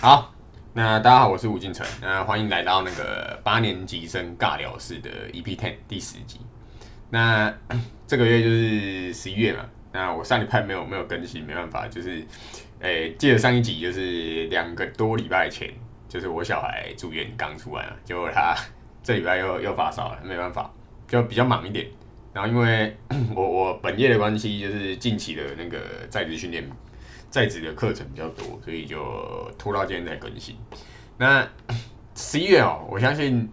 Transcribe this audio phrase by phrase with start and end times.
[0.00, 0.32] 好，
[0.74, 6.40] 那大家好，我是吴敬成，那欢迎来到那个八年级生尬聊式的 EP Ten 第十集。
[7.10, 7.52] 那
[8.06, 12.24] 这个月就是十一月嘛，那我上礼拜没有没有更新，没办法，就是
[12.80, 15.72] 诶、记得上一集就是两个多礼拜前，
[16.08, 18.54] 就是我小孩住院刚出来嘛，结果他
[19.02, 20.70] 这礼拜又又发烧了，没办法，
[21.08, 21.86] 就比较忙一点。
[22.32, 22.94] 然后因为
[23.34, 25.78] 我我本业的关系，就是近期的那个
[26.10, 26.68] 在职训练
[27.30, 30.56] 在职的课程比较多，所以就拖到今天才更新。
[31.18, 31.46] 那
[32.14, 33.48] 十一月哦，我相信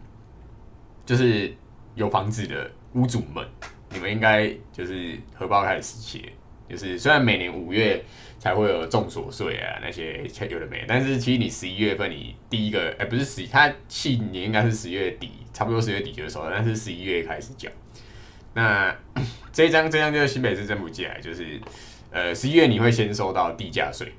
[1.05, 1.53] 就是
[1.95, 3.45] 有房子的屋主们，
[3.89, 6.27] 你们应该就是荷包开始湿气了。
[6.69, 8.03] 就是虽然每年五月
[8.39, 17.69] 才会有重所税啊那些有的没，但是其实你十一月份你第一个哎、不是十，它去年应该是十月底，差不多十月底就收了，但是十一月开始缴。
[18.53, 18.95] 那
[19.51, 21.59] 这一张这张就是新北市政府寄来，就是
[22.13, 24.13] 呃十一月你会先收到地价税，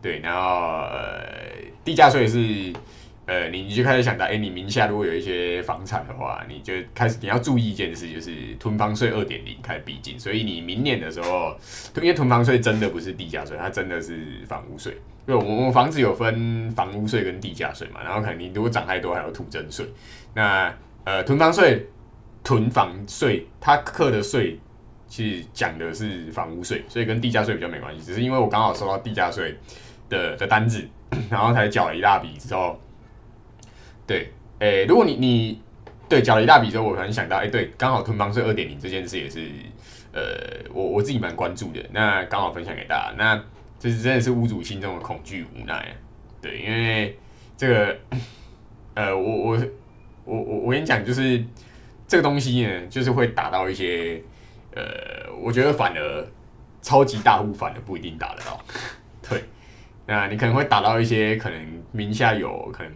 [0.00, 1.26] 对，然后呃
[1.84, 2.72] 地价税是
[3.26, 11.54] 呃你你就开始想到，哎、你名下如果有一些房产的话，你就开始你要注意一件事，就是囤房税二点零开始逼近，所以你明年的时候，
[12.00, 14.96] 因为囤房税真的不是地价税，它真的是房屋税。
[15.24, 19.86] 因为我们我房子有分房屋税跟地价税嘛，然后可能你如果涨太多，还有土增税。
[20.34, 21.86] 那呃囤房税
[22.42, 24.58] 囤房税，它课的税
[25.12, 28.02] 其实讲的是房屋税，所以跟地价税比较没关系。
[28.02, 29.54] 只是因为我刚好收到地价税
[30.08, 30.82] 的的单子，
[31.28, 32.80] 然后才缴了一大笔之后，
[34.06, 35.60] 对，诶、如果你你
[36.08, 39.50] 对缴了一大笔之后，我突然想到，哎、对，刚好囤房税二点零这件事也是，
[40.12, 40.22] 呃，
[40.72, 43.14] 我我自己蛮关注的，那刚好分享给大家。
[43.18, 43.44] 那
[43.78, 45.94] 这是真的是屋主心中的恐惧无奈，
[46.40, 47.18] 对，因为
[47.54, 47.98] 这个，
[48.96, 49.58] 呃，我我
[50.24, 51.44] 我我我跟你讲，就是
[52.08, 54.22] 这个东西呢，就是会打到一些，
[54.74, 56.26] 呃，我觉得反而
[56.80, 58.58] 超级大户反而不一定打得到，
[59.28, 59.44] 对，
[60.06, 62.92] 那你可能会打到一些可能名下有可能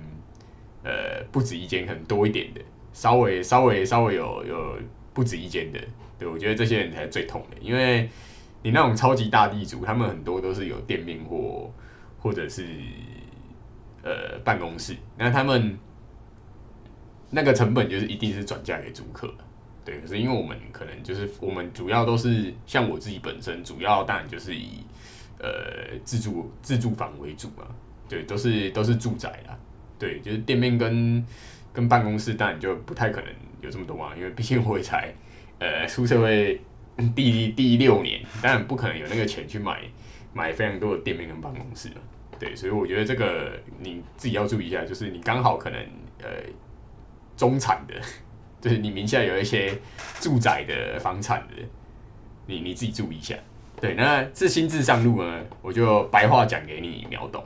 [0.82, 2.60] 呃不止一间，可能多一点的，
[2.92, 4.78] 稍微稍微稍微有有
[5.12, 5.78] 不止一间的，
[6.18, 8.08] 对我觉得这些人才是最痛的，因为
[8.62, 11.72] 你那种超级大地主，他们很多都是有店面或
[12.18, 12.64] 或者是
[14.02, 15.78] 呃办公室，那他们
[17.30, 19.32] 那个成本就是一定是转嫁给租客。
[19.86, 24.84] 对，可是因为我们可能就是我们主要都是像我自己本身，主要当然就是以
[25.38, 27.64] 呃自住自住房为主嘛，
[28.08, 29.56] 对，都是都是住宅啦，
[29.96, 31.24] 对，就是店面跟
[31.72, 33.30] 跟办公室当然就不太可能
[33.60, 35.14] 有这么多嘛，因为毕竟我也才
[35.60, 36.60] 呃出社会
[37.14, 39.82] 第第六年，当然不可能有那个钱去买
[40.32, 42.00] 买非常多的店面跟办公室嘛，
[42.40, 45.80] 对，所以我觉得这个你自己要注意一下，就是你刚好可能
[46.20, 46.28] 呃
[47.36, 47.94] 中产的。
[48.60, 49.76] 就是你名下有一些
[50.20, 51.54] 住宅的房产的，
[52.46, 53.34] 你你自己注意一下。
[53.80, 57.44] 对，那自新自上路呢，我就白话讲给你秒懂。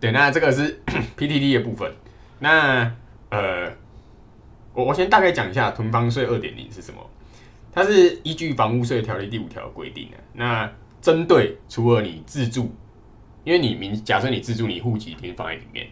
[0.00, 0.82] 对，那这个是
[1.16, 1.92] PTT 的部分。
[2.40, 2.92] 那
[3.30, 3.70] 呃，
[4.74, 7.00] 我我先大概讲一下囤房税二点零是什么。
[7.72, 10.16] 它是依据房屋税条例第五条规定的。
[10.34, 12.74] 那针对除了你自住，
[13.44, 15.86] 因为你名假设你自住，你户籍已经放在里面，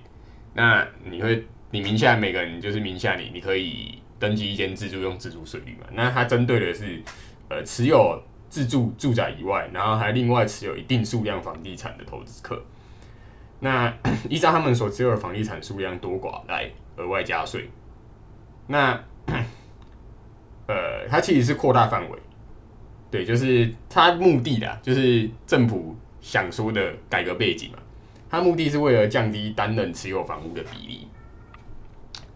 [0.52, 5.86] 那你会你名下每个人就是名下你，你可以登记一间自住用自住税率嘛？
[5.92, 7.02] 那它针对的是
[7.48, 12.62] 呃持有自住住宅以外，然后还另外持有一定数量房地产的投资客。
[13.60, 13.94] 那
[14.28, 17.70] 依照他们所持有的房地产数量多寡来额外加税。
[18.66, 18.92] 那
[20.66, 22.18] 呃，它其实是扩大范围，
[23.10, 27.78] 对，就是它目的啦，就是政府想说的改革背景嘛。
[28.28, 31.08] 它目的是为了降低单人持有房屋的比例。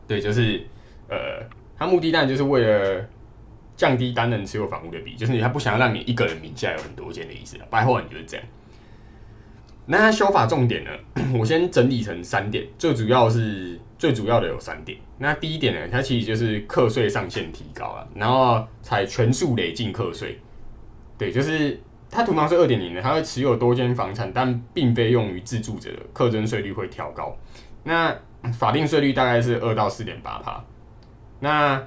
[0.06, 0.62] 对，就是
[1.09, 1.47] 呃，
[1.78, 3.04] 它目的当然就是为了
[3.76, 7.66] 降低单人持有房屋的比，就是他不想要让你一个人名下有很多间的意思了。
[7.69, 8.47] 白话文就是这样。
[9.87, 10.91] 那他修法重点呢，
[11.38, 14.98] 我先整理成三点，最主要是最主要的有三点。
[15.19, 20.38] 那第一点呢，它其实就是课税上限提高了，然后采全数累进课税。
[21.19, 21.78] 对，就是
[22.10, 27.36] 它囤房是二点零的，它会持有多间房产，但并非用于自住者的，课征税率会调高。
[27.83, 28.16] 那
[28.52, 30.64] 法定税率大概是二到四点八帕。
[31.41, 31.82] 那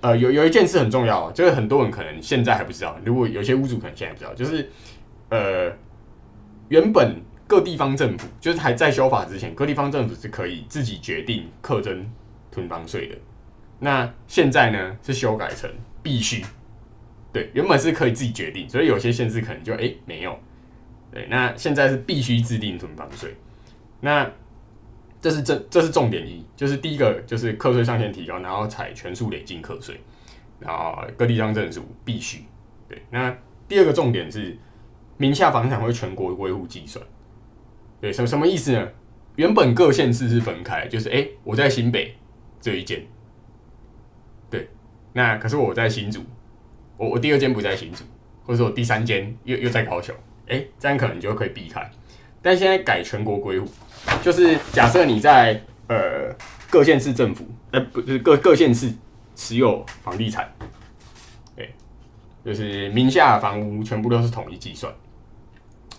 [0.00, 4.68] 呃，有有一件事很重要，就是很多人可能现在还不知道，如果有些屋主可能现在不知道，就是
[5.28, 5.72] 呃，
[6.68, 12.04] 原本各地方政府就是还在修法之前，各地方政府是可以自己决定课征
[12.50, 13.16] 囤房税的。
[13.78, 15.70] 那现在呢是修改成
[16.02, 16.44] 必须，
[17.32, 20.36] 对，原本是可以自己决定，所以有些县市可能就哎、诶没有，
[21.12, 23.36] 对，那现在是必须制定囤房税。
[24.00, 24.28] 那
[25.22, 29.98] 这是这这是重点一，就是第一个就是课税上限提高，然后采全数累进课税，
[30.58, 32.44] 然后各地方政府必须
[32.88, 33.00] 对。
[33.08, 33.32] 那
[33.68, 34.58] 第二个重点是
[35.16, 37.02] 名下房产会全国维护计算，
[38.00, 38.88] 对，什什么意思呢？
[39.36, 42.16] 原本各县市是分开，就是哎，我在新北
[42.60, 43.00] 只有一间，
[44.50, 44.68] 对，
[45.12, 46.20] 那可是我在新竹，
[46.96, 48.02] 我我第二间不在新竹，
[48.44, 50.12] 或者说我第三间又又在高雄，
[50.48, 51.88] 哎，这样可能就可以避开。
[52.42, 53.68] 但现在改全国归户，
[54.20, 56.34] 就是假设你在呃
[56.68, 58.92] 各县市政府，呃不是各各县市
[59.36, 60.52] 持有房地产，
[61.54, 61.72] 对，
[62.44, 64.92] 就是名下房屋全部都是统一计算，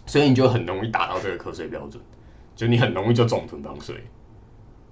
[0.05, 2.01] 所以你就很容易达到这个课税标准。
[2.55, 3.95] 就你很容易就中囤房税，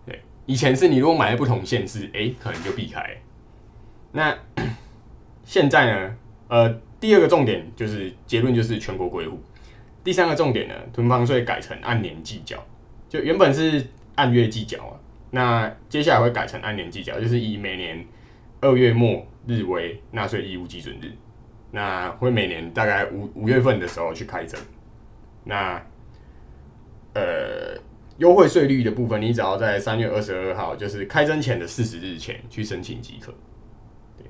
[0.04, 3.06] 对，以前是你如果买在不同县市，哎，可能就避开。
[4.12, 4.36] 那
[5.46, 6.16] 现在呢？
[6.48, 6.70] 呃，
[7.00, 9.40] 第二个重点就是结论就是全国归户。
[10.04, 12.58] 第三个重点呢，囤房税改成按年计缴，
[13.08, 15.00] 就原本是按月计缴啊，
[15.32, 18.06] 那接下来会改成按年计缴，就是以每年
[18.62, 21.12] 二月末日为纳税义务基准日，
[21.72, 24.60] 那会每年大概五五月份的时候去开征，
[25.44, 25.82] 那。
[27.14, 27.78] 呃，
[28.20, 33.34] 优惠税率的部分，你只要在三月二十二号，就是开征前的四十日前去申请即可。
[34.18, 34.26] 对，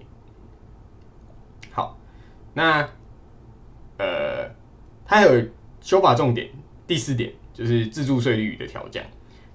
[1.69, 1.95] 好，
[2.55, 2.89] 那
[3.99, 4.49] 呃，
[5.05, 5.45] 它有
[5.81, 6.47] 修法重点，
[6.87, 9.03] 第四点就是自住税率的调降，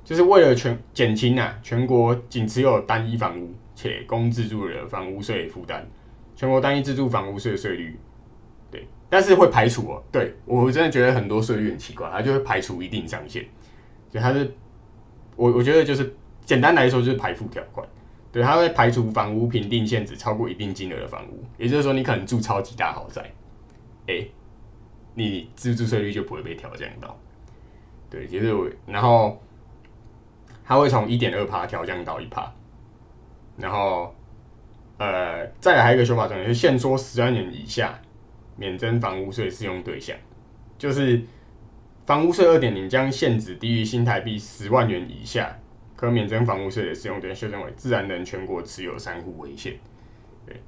[0.05, 5.87] 就是为了全减轻啊全国仅持有单一房屋且供自住的房屋税负担，
[6.35, 7.99] 全国单一自住房屋税税率。
[8.69, 13.47] 对但是会排除哦，对我真的觉得很多税率很奇怪，它就会排除一定上限，
[14.11, 14.53] 就它是
[15.37, 17.87] 我我觉得就是简单来说就是排付条款，
[18.33, 23.33] 对，它会排除房屋评定限值超过一定金额的房屋，也就是说你可能住超级大豪宅，
[24.09, 24.27] 哎，
[25.17, 27.19] 你自住税率就不会被调降到，
[28.09, 29.43] 对，就是我，然后
[30.65, 32.49] 它会从一点二趴调降到一趴，
[33.57, 34.15] 然后
[34.99, 37.99] 呃，再来还有一个修法重点是限缩十二年以下。
[38.59, 40.17] 免征房屋税适用对象，
[40.79, 41.23] 就是
[42.07, 45.59] 房屋税二点零将限制低于新台币十万元以下
[45.95, 49.79] 可免征房屋税的适用对象修正为自然人全国持有三户为限。
[50.47, 50.59] 对，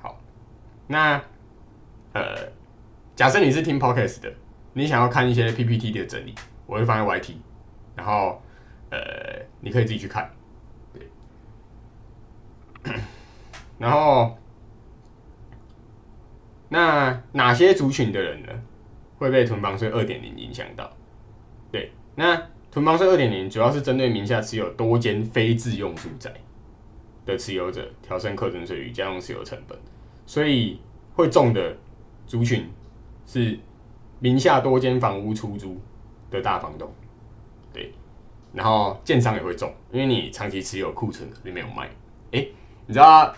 [0.00, 0.20] 好，
[0.88, 1.22] 那
[2.14, 2.50] 呃，
[3.14, 4.32] 假设你是听 podcast 的，
[4.72, 6.34] 你想要看一些 PPT 的整理，
[6.66, 7.34] 我会放在 YT，
[7.96, 8.40] 然后
[8.90, 8.98] 呃，
[9.60, 10.30] 你可以自己去看，
[10.92, 12.92] 对，
[13.78, 14.36] 然后。
[16.74, 18.48] 那哪些族群的人呢，
[19.18, 20.90] 会被囤房税二点零影响到？
[21.70, 22.34] 对，那
[22.70, 26.32] 囤房税二点零主要是针对名下持有多间非自用住宅
[27.26, 29.78] 的持有者，调升课征税率，加重持有成本，
[30.24, 30.80] 所以
[31.12, 31.76] 会中的
[32.26, 32.66] 族群
[33.32, 33.58] 是
[34.20, 35.80] 名下多间房屋出租
[36.30, 36.92] 的大房东，
[37.72, 37.90] 对，
[38.52, 41.88] 然后建商也会中，因为你长期持有库存，你没有卖，
[42.32, 42.46] 哎，
[42.86, 43.34] 你知道？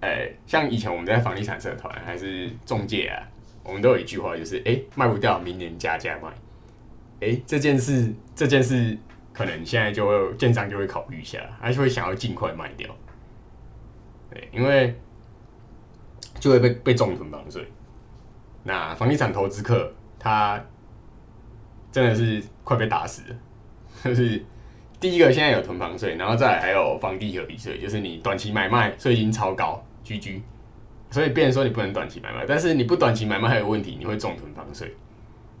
[0.00, 3.22] 哎，像以前我们在房地产社团还是中介啊，
[3.62, 6.28] 我们都有一句话，就是哎卖不掉，明年加价卖。
[7.20, 8.98] 哎，这件事这件事
[9.32, 12.88] 可能现在就会建商就会考虑一下，还是会想要尽快卖掉。
[14.30, 14.94] 对，因为
[16.40, 17.64] 就会被被重囤房税。
[18.68, 20.64] 那房地产投资客他
[21.90, 23.36] 真的是快被打死了，
[24.04, 24.44] 就是。
[25.00, 30.42] 第一个现在有囤房税，然后再来还有房地合一税，就是你短期买卖税金超高居居，
[31.08, 34.92] 所以别人说你不能短期买卖，但是你不短期买卖还有问题，你会中囤房税，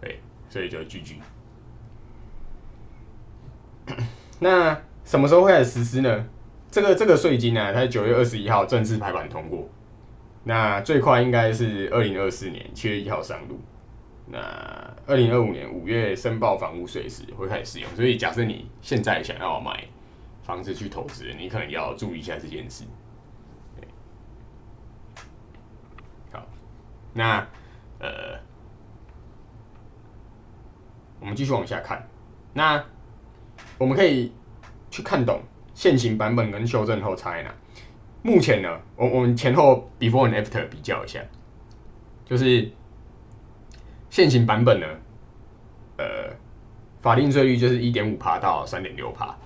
[0.00, 0.18] 对，
[0.50, 1.20] 所以就居居。
[4.40, 6.26] 那什么时候会来实施呢？
[6.68, 9.70] 这个这个税金呢，它是九月二十一号正式排版通过，
[10.48, 13.60] 那最快应该是二零二四年七月一号上路。
[14.24, 14.38] 那
[15.06, 19.86] 二零二五年五月申报房屋税时会开始使用，所以假设你现在想要买
[20.42, 22.84] 房子去投资，你可能要注意一下这件事。
[26.32, 26.46] 好，
[27.12, 27.46] 那
[27.98, 28.40] 呃，
[31.20, 32.08] 我们继续往下看。
[32.54, 32.82] 那
[33.76, 34.32] 我们可以
[34.90, 35.42] 去看懂
[35.74, 37.54] 现行版本跟修正后差在哪。
[38.22, 41.20] 目前呢，我我们前后 before and after 比较一下，
[42.24, 42.70] 就是。
[44.10, 44.86] 现行版本呢，
[45.98, 46.34] 呃，
[47.02, 49.36] 法定税率就是一点五帕到三点六帕。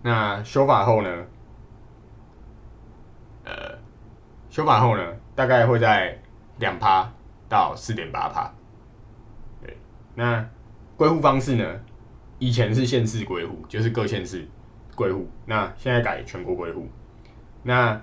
[0.00, 1.26] 那修法后呢，
[3.44, 3.76] 呃，
[4.48, 5.02] 修法后呢，
[5.34, 6.16] 大概会在
[6.60, 7.12] 两趴
[7.48, 8.54] 到四点八帕。
[9.60, 9.76] 对，
[10.14, 10.48] 那
[10.96, 11.80] 归户方式呢，
[12.38, 14.46] 以前是县市归户，就是各县市
[14.94, 16.88] 归户，那现在改全国归户。
[17.66, 18.00] 那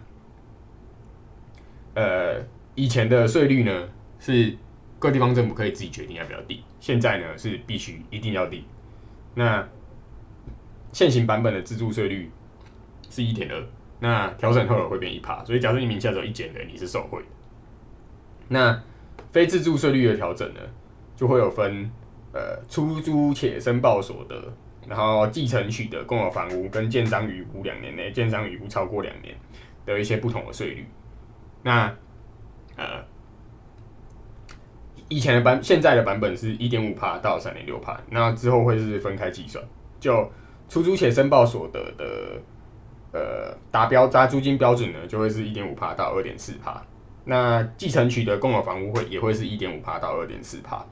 [1.95, 2.39] 呃，
[2.75, 3.89] 以前的税率呢
[4.19, 4.55] 是。
[4.99, 8.63] 各地方政府可以自己决定要不要定，现在呢是必须一定要定。
[9.35, 9.67] 那
[10.93, 12.31] 现行版本的自住税率
[13.09, 13.61] 是一点二，
[13.99, 17.21] 那调整后会变一趴，所以假设你名下只有一间的，你是受惠。
[18.47, 18.81] 那
[19.33, 20.61] 非自住税率的调整呢，
[21.17, 21.91] 就会有分
[22.31, 24.53] 呃出租且申报所得，
[24.87, 29.35] 然后继承取得共有房屋跟建商余屋两年内建商余屋超过两年
[29.85, 30.85] 的一些不同的税率。
[31.61, 31.93] 那
[32.75, 33.03] 呃，
[35.07, 39.63] 以前的版现在的版本是一点五帕到三点六帕，那之后会是分开计算。
[39.99, 40.29] 就
[40.67, 42.41] 出租且申报所得的
[43.13, 46.83] 呃达标加租金标准呢，就会是一点五帕到二点四帕。
[47.25, 50.85] 那继承取得共有房屋会也会是一点五帕到二点四帕。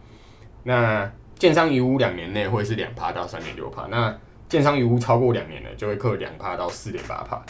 [0.64, 3.88] 那建商余屋两年内会是两帕到三点六帕。
[3.88, 4.16] 那
[4.48, 7.44] 建商余屋超过两年呢，就会扣两帕到四点八帕。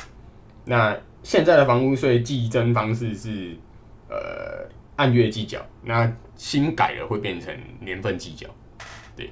[0.63, 3.53] 那现在的房屋税计征方式是
[4.07, 8.47] 呃按月计缴，那新改了会变成年份计缴。
[9.13, 9.29] 对，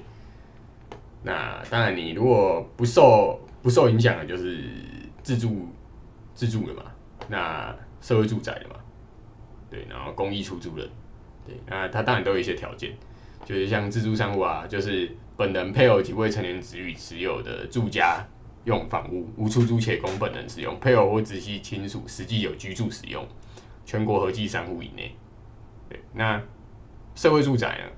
[1.22, 4.62] 那当然你如果不受不受影响的，就是
[5.22, 5.70] 自住
[6.34, 6.82] 自住的嘛，
[7.30, 8.74] 那社会住宅的嘛，
[9.70, 10.86] 对，然后公益出租人，
[11.46, 12.92] 对，那他当然都有一些条件，
[13.44, 18.24] 就是像自住商户啊，就是本人配偶及未成年子女持有的住家。
[18.64, 23.26] 用房屋无出租且供本人使用，配偶或直系亲属实际有居住使用，
[23.86, 25.16] 全国合计三户以内。
[25.88, 26.38] 对，那
[27.14, 27.90] 社会住宅呢，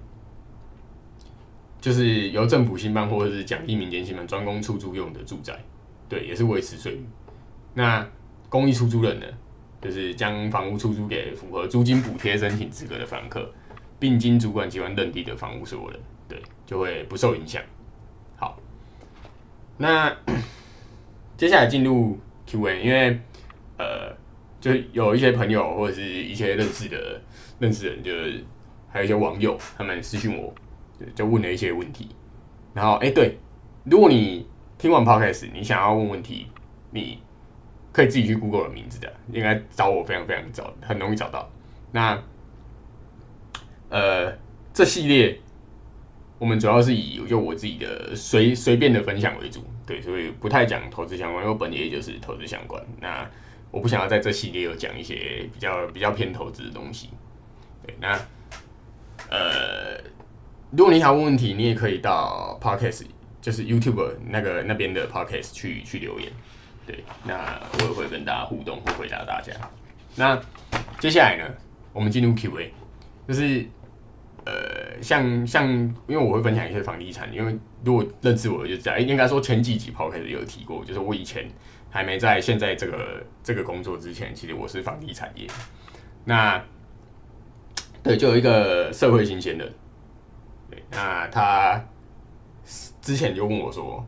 [1.81, 5.61] 就是由政府兴办或者是奖励民间兴办专供出租用的住宅，
[6.09, 7.05] 对，也是维持税率。
[7.75, 8.09] 那
[8.49, 9.27] 公益出租人呢，
[9.81, 13.53] 就是将房屋出租给符合租金补贴申请资格的房客，
[14.03, 17.63] 并经主管机关认定的房屋所有人，对，就会不受影响。
[18.35, 18.59] 好，
[19.77, 20.13] 那。
[21.35, 22.17] 接下来进入
[22.47, 23.19] Q&A，因为
[23.77, 24.15] 呃，
[24.61, 27.21] 就有一些朋友或者是一些认识的
[27.59, 28.45] 认识人，就是
[28.89, 30.55] 还有一些网友，他们私信我，
[31.17, 32.11] 就问了一些问题。
[32.73, 33.39] 然后，哎，对，
[33.83, 34.47] 如果你
[34.79, 36.47] 听完 Podcast，你想要问问题，
[36.93, 37.21] 你
[37.93, 41.51] 可以自己去 Google 的名字的，应该找我非常非常找，很容易找到。
[41.91, 42.23] 那
[43.93, 44.33] 呃，
[44.73, 45.39] 这系列
[46.39, 49.63] 我们主要是以就我自己的随随便的分享为主。
[49.85, 52.83] 对，所以不太讲投资相关，因为本业就是投资相关。
[53.01, 53.29] 那
[53.71, 57.11] 我不想要在这系列有讲一些比较比较偏投资的东西。
[57.87, 58.19] 对，那
[59.29, 60.01] 呃，
[60.71, 63.03] 如果你想问问题，你也可以到 Podcast，
[63.43, 66.33] 就是 YouTube 那个那边的 Podcast 去去留言。
[66.87, 69.53] 对，那我也会跟大家互动，会回答大家。
[70.17, 70.41] 那
[70.99, 71.45] 接下来呢，
[71.93, 72.73] 我们进入 Q&A，
[73.29, 73.67] 就是。
[74.45, 75.69] 呃，像像，
[76.09, 81.49] 因为我会分享一些房地产，因为如果认识我就知道，应该说前几集抛开的有提过，就是我以前
[81.91, 85.47] 还没在现在这个这个工作之前，其实我是房地产业。
[86.25, 86.61] 那
[88.03, 89.65] 对，就有一个社会新鲜的，
[90.69, 91.81] 对，那他
[93.01, 94.05] 之前就问我说，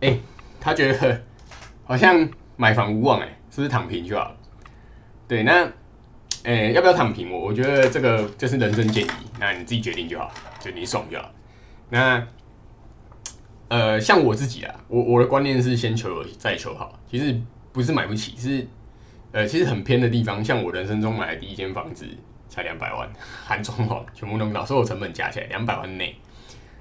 [0.00, 0.18] 哎，
[0.58, 1.20] 他觉得
[1.84, 2.26] 好像
[2.56, 4.36] 买房无望，哎，是不是躺平就好了？
[5.28, 5.70] 对，那。
[6.44, 7.30] 诶，要不要躺平？
[7.30, 11.30] 我我觉得这个就是人生建议，那你自己决定就好，就你爽就好。
[11.90, 12.26] 那
[13.68, 16.98] 呃，像我自己啊，我我的观念是先求有再求好。
[17.10, 17.38] 其实
[17.72, 18.66] 不是买不起，是
[19.32, 22.06] 呃，其实很偏的地方，像我人生中买的第一间房子
[22.48, 23.06] 才两百万，
[23.44, 26.16] 含装潢全部弄到，所有成本加起来两百万内。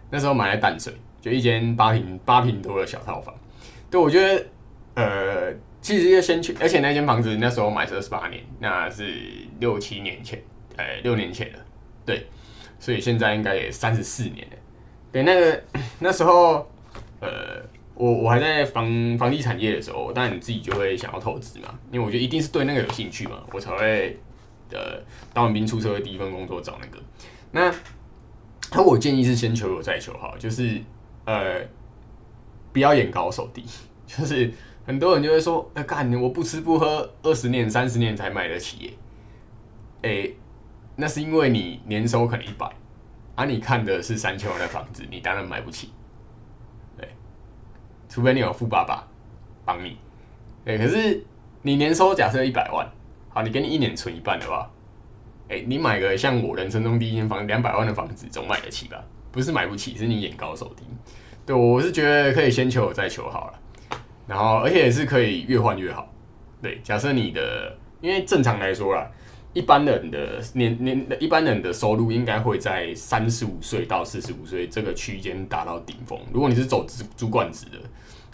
[0.10, 3.36] 那时候买在淡水，就一间八平八平多的小套房。
[3.92, 4.46] 对，我觉得
[4.96, 5.54] 呃。
[5.82, 9.16] 其实要先去，而且那间房子那时候买是二十八年，那是
[9.60, 10.38] 六七年前，
[10.76, 11.60] 呃，六年前了，
[12.06, 12.28] 对，
[12.78, 14.58] 所以现在应该也三十四年了。
[15.12, 15.64] 对，那个
[16.00, 16.70] 那时候，
[17.22, 17.64] 呃，
[17.96, 24.20] 我我还在房房地产业的时候，当然你自己就会想要投资嘛，因为我觉得一定是对那个有兴趣嘛，我才会
[24.74, 25.02] 呃
[25.34, 27.02] 当完兵出车的第一份工作找那个。
[27.52, 27.74] 那
[28.74, 30.82] 那我建议是先求有再求好，就是
[31.24, 31.62] 呃
[32.74, 33.64] 不要眼高手低，
[34.06, 34.52] 就是。
[34.90, 38.94] 很多人就会说：“哎，干，我不吃不喝二十年、三十年才买得起耶。”
[40.02, 40.32] 哎，
[40.96, 42.68] 那是因为你年收可能一百，
[43.36, 45.92] 而你看的是三千万的房子，你当然买不起。
[46.98, 47.08] 对，
[48.10, 49.08] 除非你有富爸爸
[49.64, 49.96] 帮你。
[50.66, 51.24] 对，可是
[51.62, 52.92] 你年收假设一百万，
[53.30, 54.68] 好，你给你一年存一半的话，
[55.50, 59.00] 哎，你买个像我人生中第一间房两百万的房子，总买得起吧？
[59.32, 60.84] 不是买不起，是你眼高手低。
[61.46, 63.60] 对我是觉得可以先求再求好了。
[64.30, 66.08] 然后，而且也是可以越换越好。
[66.62, 69.10] 对，假设你的，因为正常来说啦，
[69.54, 76.20] 一般人的年年一般人的收入应该会在三十五岁到四十五岁这个区间达到顶峰。
[76.32, 77.80] 如果你是走主主管职的，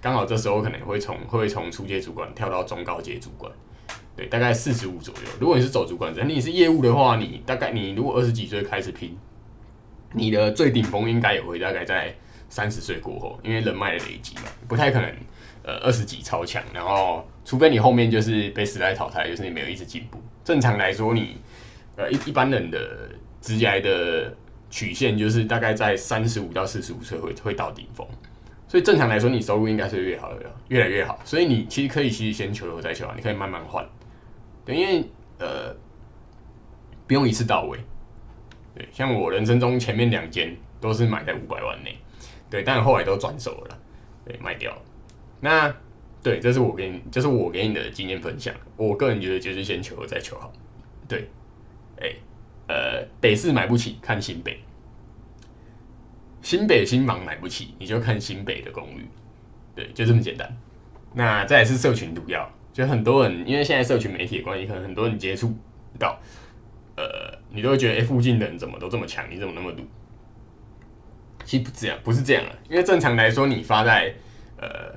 [0.02, 3.50] 刚好这时候可能会从会从初阶主管跳到中高阶主管。
[4.18, 5.22] 对，大概四十五左右。
[5.40, 9.18] 如果你是走主管职，你是业务的话，你大概你如果二十几岁开始拼，
[10.12, 12.14] 你的最顶峰应该也会大概在
[12.50, 15.10] 三十岁过后，因为人脉的累积嘛，不太可能。
[15.68, 20.22] 呃，二十几超强，然后除非你后面就是被时代淘汰，就是你没有一直进步。
[20.44, 21.38] 正常来说，你
[21.96, 23.10] 呃一一般人的
[23.42, 24.32] 职业的
[24.70, 28.08] 曲线就是大概在三十五到四十五岁会会到顶峰，
[28.68, 31.20] 所以正常来说，你收入应该是越好的，越来越好。
[31.26, 33.84] 所以你其实可以其实先求有再求啊，你可以慢慢换，
[34.64, 35.04] 对，因为
[35.40, 35.76] 呃
[37.08, 37.80] 不用一次到位。
[38.76, 41.98] 对，像我人生中前面两间都是买在五百万内，
[42.52, 43.80] 对，但后来都转手了，
[44.24, 44.82] 对，卖掉了。
[45.46, 45.72] 那
[46.22, 48.54] 对，这是我给你，这是我给你的经验分享。
[48.76, 50.52] 我个人觉得就是先求再求好，
[51.08, 51.30] 对，
[52.02, 52.12] 哎。
[52.68, 54.54] 呃，北市买不起，看新北；
[56.42, 59.08] 新北新房买不起，你就看新北的公寓。
[59.76, 60.52] 对，就这么简单。
[61.14, 65.56] 那再是社群毒药，就很多人因为现在社群媒体的关系，可能很多人接触
[66.00, 66.20] 到，
[66.98, 69.84] 呃，你都会觉得，哎，附近的人怎么都这么强，你怎么那么毒？
[71.44, 72.52] 其实不这样，不是这样啊。
[72.68, 74.12] 因为正常来说，你发在
[74.58, 74.92] 呃，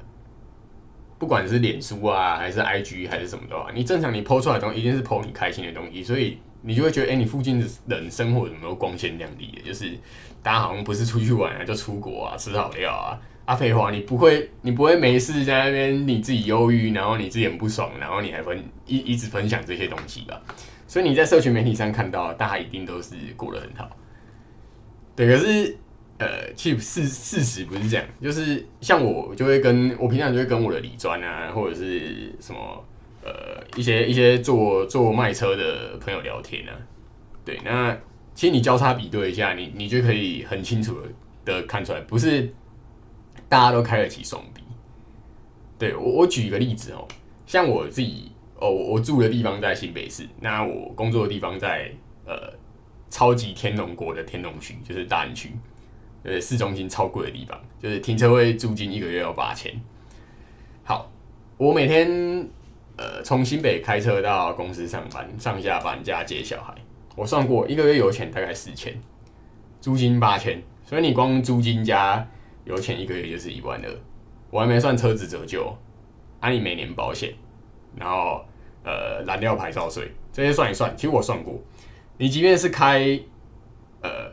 [1.18, 6.38] 不管是脸书啊，还是 IG 还是什么的话，你正常你 PO 出来的东西，一定是 PO 你开心的东西，所以。
[6.60, 9.62] 你就会觉得，哎，你附近的人生活有没有光鲜亮丽的？
[9.62, 9.96] 就是
[10.42, 13.14] 大家好像不是出去玩啊，就出国啊，吃好料啊。
[13.44, 20.42] 阿废话，你不会，你不会没事在那边你自己忧郁，然后你自己很不爽，然后你还分一一直分享这些东西吧？
[20.88, 23.88] 所以你在社群媒体上看到，大家一定都是过得很好。
[25.14, 25.76] 对，可是
[26.18, 32.84] 呃，其实事事实不是这样，就是像我就会跟我平常就会跟我的理专啊，或者是什么。
[33.20, 36.72] 呃，一些一些做做卖车的朋友聊天呢，
[37.44, 37.94] 对，那
[38.32, 40.96] 其实你交叉比对一下，你你就可以很清楚
[41.44, 42.50] 的看出来，不是
[43.50, 44.62] 大家都开得起双 B。
[45.78, 47.06] 对我我举一个例子哦，
[47.44, 51.92] 像我自己哦，我住的地方在新北市，那我工作的地方在
[52.24, 52.34] 呃
[53.10, 55.50] 超级天龙国的天龙区，就是大安区，
[56.22, 59.72] 呃市中心超贵的地方，就是停车位租金一个月要八千。
[60.84, 61.10] 好，
[61.56, 62.48] 我每天。
[63.00, 66.74] 呃，从新北开车到公司上班，上下班加接小孩，
[67.14, 68.92] 我算过一个月油钱大概四千，
[69.80, 72.28] 租金八千，所以你光租金加
[72.64, 73.90] 油钱一个月就是一万二，
[74.50, 75.72] 我还没算车子折旧，
[76.40, 77.32] 按你每年保险，
[77.94, 78.44] 然后
[78.82, 81.54] 呃燃料牌照税这些算一算，其实我算过，
[82.16, 83.16] 你即便是开
[84.02, 84.28] 呃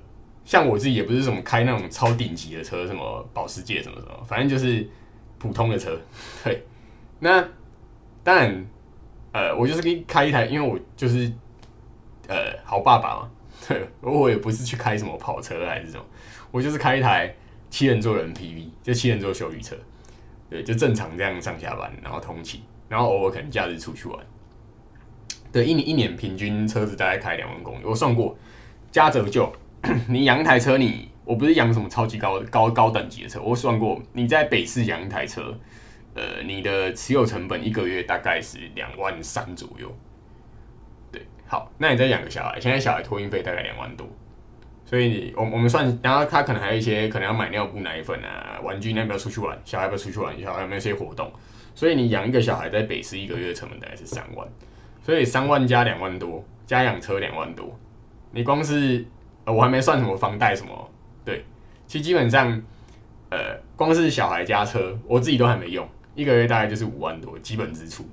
[0.46, 4.88] 像我自己也不是什么开那种超顶级的车，什么保时捷什么什么，反正就是
[5.38, 6.00] 普通的车，
[6.46, 6.64] 对，
[7.20, 7.46] 那。
[8.24, 8.66] 当然，
[9.34, 11.32] 呃，我就是给你开一台，因为我就是
[12.28, 13.30] 呃好爸爸嘛，
[13.68, 16.04] 对， 我也不是去开什么跑车还是什么，
[16.50, 17.32] 我就是开一台
[17.70, 19.76] 七人座的 MPV，就七人座休旅车，
[20.50, 24.20] 对，就正常这样上下班，然后通勤，然后偶尔可能假日出去玩，
[25.52, 28.36] 对，一年一年平均车子大概开两万公里，我算过
[28.92, 29.54] 加折旧，
[30.10, 35.56] 你养一台车，你我不是养什么超级高高高等级的车，我算过你在北市养一台车。
[36.18, 39.94] 呃，你的持有成本一个月大概是两万三左右，
[41.12, 44.08] 对，好，那你再养个小孩，现在小孩托运费大概两万多，
[44.86, 49.60] 所以你我我们算，然后他可能还有一些可能要买尿布、奶粉啊、玩具，那要不要出去玩？
[49.66, 50.42] 小孩要不要出去玩？
[50.42, 51.30] 小孩有没有些活动？
[51.74, 54.48] 所以你养一个小孩在北市一个月的成本大概是三万，
[55.02, 57.78] 所以三万加两万多，加养车两万多，
[58.32, 59.06] 你光是
[59.46, 60.92] 呃我还没算什么房贷什么，
[61.24, 61.46] 对，
[61.88, 62.62] 其实基本上
[63.30, 65.88] 呃光是小孩加车，我自己都还没用。
[66.16, 68.08] 一个月大概就是五万多基本支出，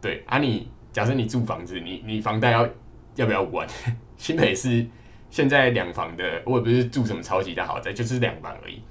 [0.00, 2.68] 对啊，你假设你住房子，你你房贷要
[3.16, 3.66] 要不要五万？
[4.16, 4.86] 新北市
[5.30, 8.82] 现在两房的，我也不是住什么超级大豪宅，就是两房而已。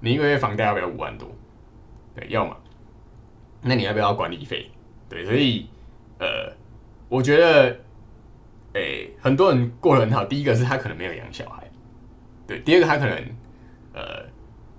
[0.00, 1.28] 你一个月房贷要不要五万多？
[2.14, 2.56] 对，要嘛。
[3.62, 4.70] 那你要不要管理费？
[5.08, 5.68] 对，所以
[6.18, 6.52] 呃，
[7.08, 7.78] 我觉得，
[8.74, 10.24] 诶，很多人过得很好。
[10.24, 11.62] 第一个是他可能没有养小孩，
[12.46, 13.16] 对，第二个他可能
[13.94, 14.30] 呃。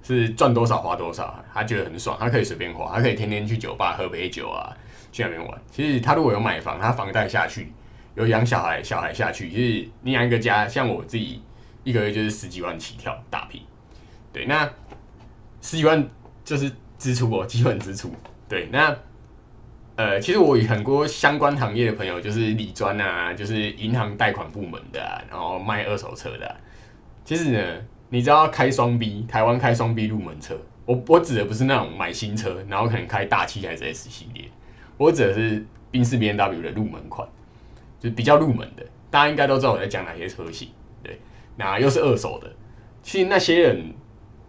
[0.04, 4.75] 是赚多少花多少，他觉得很爽，他可以随便花，他可以天天去酒吧喝杯酒啊，
[5.12, 5.62] 去那边玩。
[5.71, 7.71] 其实他如果有买房，他房贷下去，
[8.15, 11.43] 有养小孩，小孩下去，其实你养一个家，像我自己
[11.84, 13.62] 一个月就是十几万起跳打平。
[14.34, 14.67] 对，那
[15.62, 16.04] 十几万
[16.43, 18.12] 就是支出哦，基本支出。
[18.49, 18.97] 对，那
[19.95, 24.99] 呃，其实我有很多相关行业的朋友，就是理专啊，就是银行贷款部门的，
[25.30, 26.56] 然后卖二手车的，
[27.25, 27.82] 其实呢。
[28.13, 34.43] 你知道开双 B，台湾开双 B 入门车，我我指的不是那种买新车，然后可能开大七还是 S 系列，
[34.97, 37.25] 我指的是宾士 B N W 的入门款，
[38.01, 40.67] 就比较入门的，大家应该都知道我在讲哪些车型，
[41.01, 41.21] 对，
[41.56, 42.51] 那又是二手的，
[43.01, 43.93] 其实那些人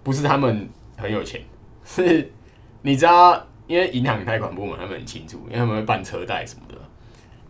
[0.03, 1.41] 不是他们很有钱，
[1.85, 2.33] 是
[2.81, 6.75] 你知道，因为银行贷款部门他们很清楚，因为他们会办车贷什么的，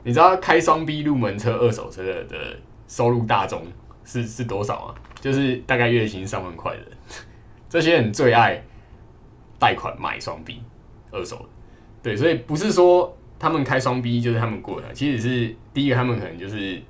[0.04, 2.56] 你知道开双 B 入门车二手车的
[2.86, 3.66] 收入大众
[4.04, 4.94] 是是多少吗？
[5.20, 6.78] 就是大概月薪上万块的。
[6.78, 6.88] 人，
[7.68, 8.62] 这些人最爱
[9.58, 10.62] 贷款买双 B
[11.10, 11.48] 二手的，
[12.04, 16.80] 对，所以不是说他们开双 B 就是他们过的，其实是第一个他们可能就是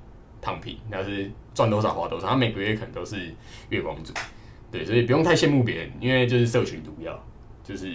[0.43, 3.33] 躺平，那是赚多少花多少，他每个月可能都是
[3.71, 4.13] 月光族，
[4.71, 7.19] 对，所以不用太羡慕别人，因为就是社群毒药，
[7.65, 7.89] 就是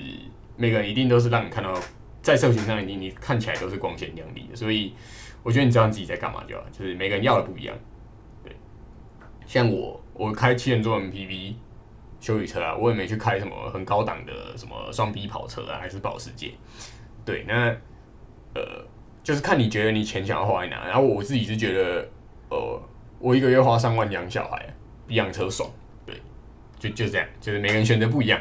[0.58, 1.74] 每个人一定都是让你看到
[2.22, 4.94] 在社群上你你看起来都是光鲜亮丽的，所以
[5.44, 7.78] 我觉得你知道你自己在干嘛就好，就是每个人要的不一样，
[8.44, 8.54] 对，
[9.46, 11.54] 像我我开七人座 MPV
[12.20, 16.52] 修理车啊，我也没去开什么很高档的什么双 B 跑车啊，还是保时捷，
[17.24, 17.76] 对，那
[18.54, 18.86] 呃。
[19.24, 22.10] 就是看你觉得你钱想要花在哪，然后我自己是觉得，
[22.50, 22.82] 呃，
[23.20, 24.74] 我一个月花上万养小孩，
[25.06, 25.70] 比养车爽，
[26.06, 26.16] 对，
[26.80, 28.40] 就就这样，就是每个人选择不一样。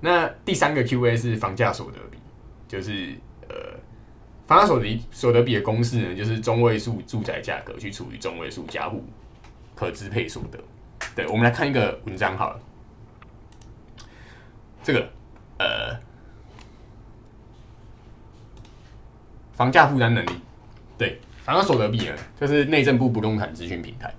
[0.00, 2.18] 那第三个 Q&A 是房价所得比，
[2.68, 3.14] 就是
[3.48, 3.78] 呃，
[4.46, 9.04] 房价所得所得比的公式呢，就是中位数住宅价格去除以中位数家户
[9.74, 10.58] 可支配所得。
[11.14, 12.60] 对，我们来看一个文章好了，
[14.82, 15.10] 这个
[15.58, 16.06] 呃。
[19.56, 20.32] 房价负担能力，
[20.98, 24.12] 对，房价所得比呢，就是内政部不动产资讯平台。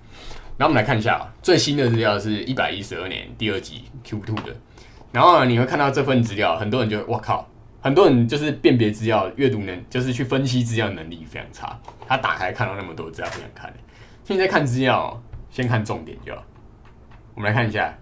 [0.56, 4.56] 然后我们来看一下啊，最新的资料是一百一十二年第二季 Q two 的。
[5.10, 7.48] 然后，你会看到这份资料，很多人就我靠，
[7.80, 11.78] 很多人就是辨别资料、阅读能，就是去分析资料能力非常差。
[12.06, 13.72] 他打开看到那么多资料不想看。
[14.24, 16.42] 现在看资料，先看重点就好。
[17.34, 17.96] 我们来看一下，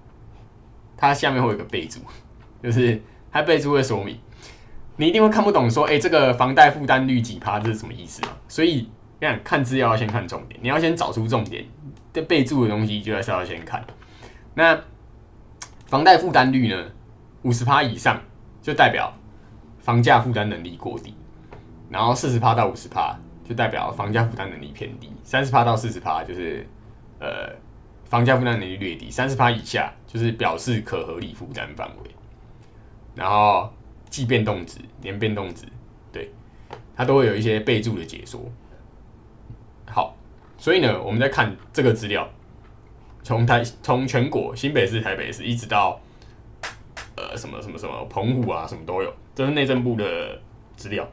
[0.96, 2.00] 它下面会有个备注，
[2.62, 4.18] 就是它备注会说明。
[4.96, 8.28] 你一定会看不懂，说，哎，这个房贷负担率几趴，这是什么意思嘛？
[8.48, 8.88] 所以，
[9.20, 11.64] 看看资料要先看重点，你要先找出重点
[12.12, 13.84] 这备注的东西，就要是要先看。
[14.54, 14.80] 那
[15.86, 16.84] 房贷负担率呢，
[17.46, 18.20] 五十趴以上
[18.60, 19.14] 就代表
[19.78, 21.14] 房价负担能力过低，
[21.88, 23.16] 然后四十趴到五十趴
[23.48, 26.66] 就代表房价负担能力偏低，三十趴到四十趴就是
[27.20, 27.54] 呃
[28.04, 32.10] 房价负担能力略低，三十趴以下就是表示可合理负担范围，
[33.14, 33.72] 然后。
[34.08, 35.66] 季变动值、年变动值，
[36.12, 36.30] 对，
[36.94, 38.40] 它都会有一些备注的解说。
[39.84, 40.16] 好，
[40.56, 42.26] 所以呢，我们在看这个资料，
[43.24, 46.00] 从台从全国新北市、台北市一直到
[47.16, 50.40] 呃什么什么什么澎湖啊，什么都有，这是内政部的
[50.76, 51.06] 资料。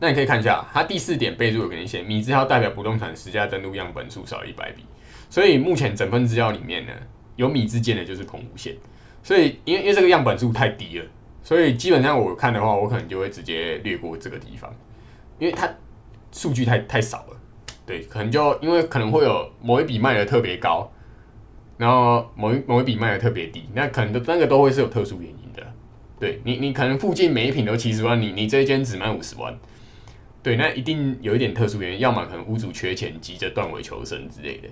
[0.00, 4.84] 那你可以看一下，它第四点备注有给你写，米字号代表不动产实价登录样本数少一百笔，
[5.30, 6.92] 所以目前整份资料里面呢，
[7.36, 8.74] 有米之间的就是澎湖县，
[9.22, 11.06] 所以因为因为这个样本数太低了。
[11.42, 14.74] 所以基本上我看的话，我可能就会直接略过这个地方，
[15.38, 15.68] 因为它
[16.32, 17.36] 数据太太少了。
[17.84, 20.90] 对，可能就因为可能会有某一笔卖的特别高，
[21.76, 25.62] 然后某一某一笔卖的特别低，那可能的那个都会是有特殊原因的。
[26.18, 29.52] 对你，你可能附近每一品都七十万，你你这一间只卖五十万，
[30.42, 34.68] 对，那一定有一点特殊原因，要么可能屋主缺钱急着断尾求生之类的。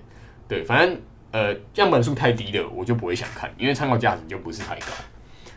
[0.47, 0.97] 对，反正
[1.31, 4.87] 呃样本数太低的，我就不会想看，因为参考价值就不是太高。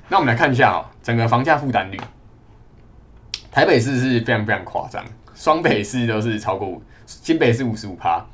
[0.09, 1.98] 那我们来看一下哦，整个房价负担率，
[3.50, 5.04] 台北市是非常非常夸张，
[5.35, 8.24] 双北市都是超过，新北市五十五趴，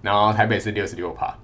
[0.00, 1.36] 然后台北市六十六趴，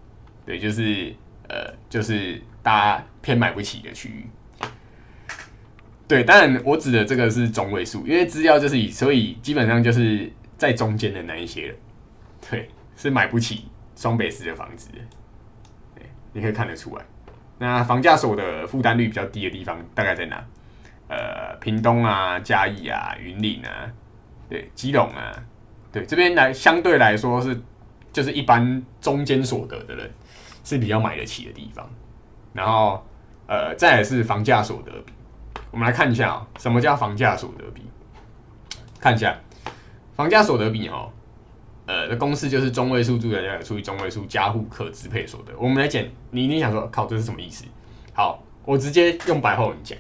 [0.48, 1.14] 对，就是
[1.46, 4.26] 呃，就是大家偏买不起的区域。
[6.06, 11.74] 对，当然我指的这个是中位数，因为资料就是以，所以基本上就是在中间的那一些了，
[12.50, 14.88] 对，是买不起双北市的房子，
[15.94, 17.04] 对，你可以看得出来。
[17.58, 20.42] 那房价所的负担率比较低的地方大概在哪？
[21.08, 23.92] 呃，屏东啊、嘉义啊、云林啊，
[24.48, 25.30] 对，基隆啊，
[25.92, 27.60] 对，这边来相对来说是
[28.10, 30.10] 就是一般中间所得的人
[30.68, 31.88] 是比较买得起的地方。
[32.52, 33.02] 然后
[33.46, 35.12] 呃，再来是房价所得比，
[35.70, 37.82] 我们来看一下啊，什么叫房价所得比？
[39.00, 39.34] 看一下
[40.14, 41.10] 房价所得比哦。
[41.86, 45.54] 呃，的公式就是中位数住宅价格除以中位数加户可支配所得。
[45.58, 47.64] 我们来讲，你一定想说，靠，这是什么意思？
[48.12, 49.96] 好，我直接用白话文讲，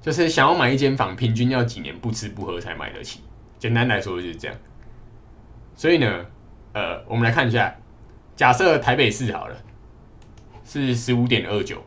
[0.00, 3.22] 就是想要买一间房，平均要几年不吃不喝才买得起。
[3.58, 4.56] 简单来说就是这样。
[5.74, 6.26] 所以呢，
[6.74, 7.74] 呃，我们来看一下，
[8.36, 9.56] 假设台北市好了，
[10.66, 11.80] 是十五点二九，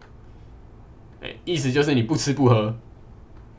[1.22, 2.74] 哎，意思就是你不吃不喝，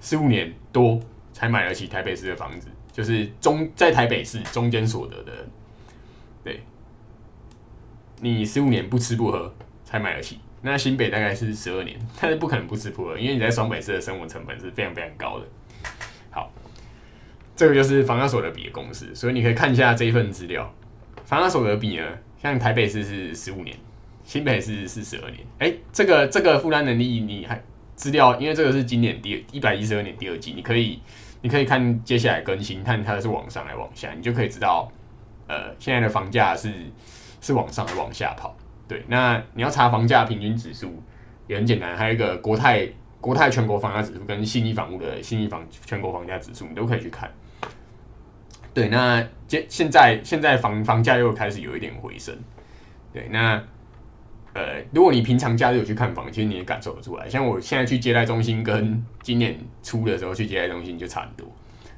[0.00, 0.98] 十五年多
[1.32, 5.46] 才买得起台北市的房子，就是中在台北市中间所得的。
[6.42, 6.62] 对，
[8.20, 9.54] 你十五年不吃不喝
[9.84, 15.46] 才买得起，那新北大概是十二年，但是不可能不吃不喝，因为你在双北市的生活成本是非常非常高的。
[16.30, 16.50] 好，
[17.54, 20.72] 这个就是房价所得比的公式，所以你可以看一下这一份资料。
[21.26, 22.06] 房价所得比呢，
[22.40, 23.76] 像台北市是十五年，
[24.30, 25.40] 新北市是十二年。
[25.58, 27.60] 哎，这个这个负担能力，你还
[27.96, 31.02] 资料，因为这个是今年第一百一十二年第二季，你可以
[31.42, 34.88] 你可以看接下来更新，看它是往上来往下，你就可以知道。
[35.48, 36.72] 呃，现在的房价是
[37.40, 39.02] 是往上往下跑，对。
[39.08, 41.02] 那你要查房价平均指数
[41.48, 42.88] 也很简单，还有一个国泰
[43.20, 47.28] 国泰全国房价指数跟信义房屋的信义房全国房价指数，你都可以去看。
[48.72, 52.38] 对，那现现在现在房房价又开始有一点回升。
[53.12, 53.60] 对，那
[54.52, 57.28] 呃，如果你平常假日有去看房，其实你也感受得出来。
[57.28, 61.46] 像我现在去接待中心，跟今年初的时候去接待中心就差很多。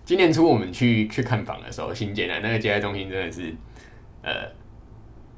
[0.04, 3.54] 今年初我们去去看房的时候，新建的那个接待中心真的是
[4.22, 4.50] 呃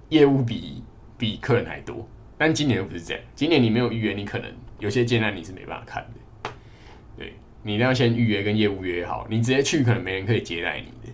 [0.09, 0.83] 业务比
[1.17, 2.09] 比客人还多。
[2.37, 4.51] 但今年又不是这样，今年你没有预约，你可能
[4.81, 6.51] 有些建案你是没办法看的。
[7.17, 11.14] 对，你一定要先预约跟业务约好，你直接去可能没人可以接待你的。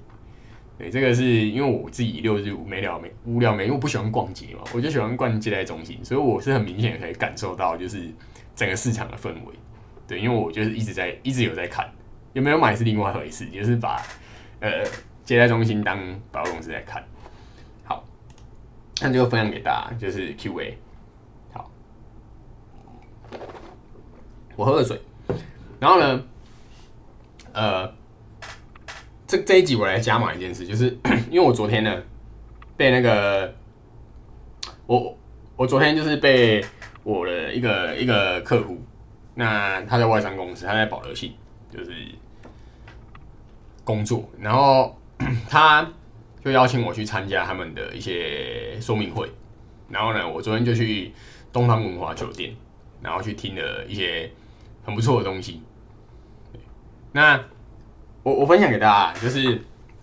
[0.81, 8.11] 对，这个是因为我自己六日没聊没无聊没，因为我不喜欢逛街嘛，我就喜欢逛接待中心，所以我是很明显可以感受到就是
[8.57, 9.55] 整个市场的氛围。
[10.09, 11.87] 对，因为我就是一直在一直有在看，
[12.33, 14.01] 有没有买是另外一回事，就是把
[14.61, 14.83] 呃
[15.23, 15.99] 接待中心当
[16.33, 17.05] 保险公司在看。
[17.85, 18.03] 好，
[19.03, 20.79] 那就分享给大家，就是 Q&A。
[21.53, 21.71] 好，
[24.57, 24.99] 我喝了水，
[25.79, 26.25] 然后呢，
[27.53, 28.00] 呃。
[29.31, 30.99] 这这一集我来加码一件事，就是
[31.31, 32.03] 因为我昨天呢
[32.77, 33.55] 被那个
[34.87, 35.17] 我
[35.55, 36.65] 我昨天就是被
[37.05, 38.83] 我的一个一个客户，
[39.37, 41.33] 那他在外商公司，他在保德信
[41.71, 41.93] 就是
[43.85, 44.99] 工作，然后
[45.49, 45.89] 他
[46.45, 49.31] 就邀请我去参加他们的一些说明会，
[49.89, 51.13] 然后呢，我昨天就去
[51.53, 52.53] 东方文华酒店，
[53.01, 54.29] 然后去听了一些
[54.85, 55.63] 很不错的东西，
[57.13, 57.41] 那。
[58.23, 59.61] 我我分享给大家，就是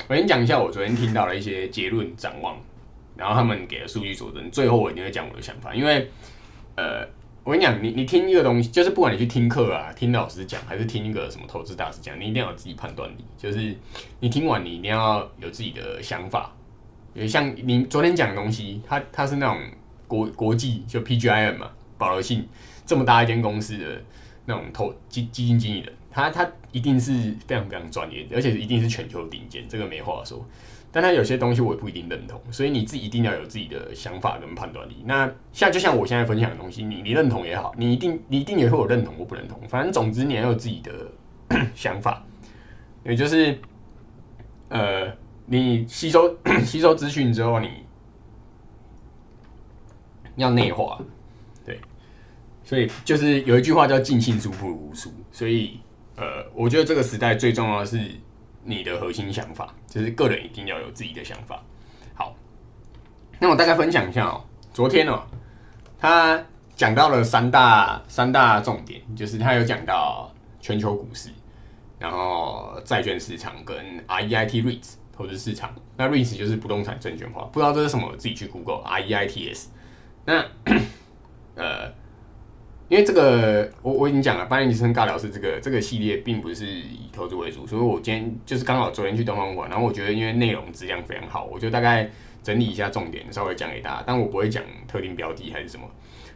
[0.08, 2.58] 我先讲一下我昨天听到的一些结论展望，
[3.16, 5.74] 然后他们给的数据佐证，最后我一定会讲我的想法。
[5.76, 6.10] 因为，
[6.76, 7.08] 呃，
[7.44, 13.26] 我跟你讲，你你听一个东西，就是不管你去听课啊，听老师讲，还是听一个什么投资大师讲，你一定要有自己判断力。
[13.38, 13.76] 就是
[14.20, 16.52] 你听完，你一定要有自己的想法。
[17.28, 19.60] 像你昨天讲的东西，它它是那种
[20.08, 22.48] 国国际就 PGIM 嘛，保罗信
[22.84, 24.02] 这么大一间公司的
[24.46, 25.94] 那种投基基金经理人。
[26.18, 27.12] 他他一定是
[27.46, 30.44] 非常非常专业，而且一定是全球顶尖，这个没话说。
[30.92, 35.04] 但他有些东西我也不一定认同，所以你自己一定要有自己的想法跟判断力。
[35.06, 39.62] 那像就像我现在分享的东西，你你认同也好，你一定你一定也会有认同或不认同。
[39.70, 40.92] 反正总之你要有自己的
[41.76, 42.26] 想法，
[43.06, 43.56] 也就是
[44.70, 47.70] 呃，你吸收 吸收资讯之后，你
[50.38, 51.00] 要内化。
[51.64, 51.80] 对，
[52.64, 55.80] 所以就是有一句话叫“尽信书不如无书”，所以。
[56.18, 58.02] 呃，我觉得这个时代最重要的是
[58.64, 61.62] 你的核心想法，就是个人一定要有自己的想法。
[62.16, 62.36] 好，
[63.40, 64.44] 那我大概分享一下哦。
[64.74, 65.22] 昨天哦，
[66.00, 66.44] 他
[66.76, 71.30] 讲到了三大三大重点，就是他有讲到全球股市，
[72.00, 73.76] 然后债券市场跟
[74.08, 75.72] REIT REITs 投资市场。
[75.96, 79.68] 那 REITs 就是不动产证券化，不知道这是什么，自己去 Google REITs。
[80.26, 80.44] 那
[81.54, 81.94] 呃。
[82.90, 92.10] 因为这个，我我已经讲了，八年级生尬聊是这个这个系列，并不是以投资为主，所以我今天就是刚好昨天去东方馆，然后我觉得因为内容质量非常好，我就大概
[92.42, 95.86] 整理一下重点，稍微讲给大家，但我不会讲特定标的还是什么。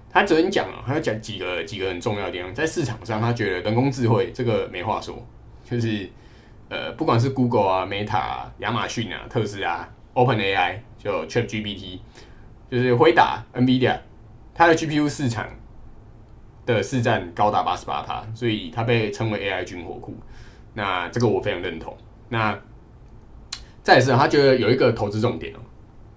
[0.10, 5.26] 他昨天讲了，他要讲几个几个很重要的地方，在市场上，他觉得人工智慧这个没话说，
[5.64, 6.10] 就是
[6.68, 12.00] 呃，不管是 Google 啊、Meta 啊、亚马逊啊、特斯拉、Open AI 就 Chat GPT，
[12.70, 14.00] 就是回答、NVIDIA，
[14.54, 15.48] 它的 GPU 市场。
[16.66, 20.16] 的市占高达八十八趴，所以它被称为 AI 军火库。
[20.74, 21.98] 那这个我非常认同。
[22.30, 22.58] 那
[23.84, 25.60] 再是，他觉得有一个投资重点哦，